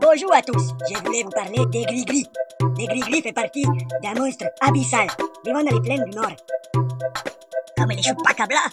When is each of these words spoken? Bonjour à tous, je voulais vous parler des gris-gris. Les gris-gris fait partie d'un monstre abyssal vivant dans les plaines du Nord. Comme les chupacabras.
Bonjour 0.00 0.34
à 0.34 0.42
tous, 0.42 0.74
je 0.90 1.02
voulais 1.02 1.22
vous 1.22 1.30
parler 1.30 1.64
des 1.70 1.84
gris-gris. 1.84 2.26
Les 2.76 2.86
gris-gris 2.86 3.22
fait 3.22 3.32
partie 3.32 3.64
d'un 4.02 4.14
monstre 4.14 4.44
abyssal 4.60 5.06
vivant 5.46 5.64
dans 5.64 5.74
les 5.74 5.80
plaines 5.80 6.04
du 6.04 6.16
Nord. 6.16 6.36
Comme 7.76 7.90
les 7.90 8.02
chupacabras. 8.02 8.68